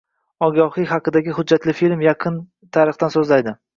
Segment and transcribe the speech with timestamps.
[0.45, 2.41] Ogahiy haqidagi hujjatli film yaqin
[2.79, 3.55] tarixdan so‘zlaydi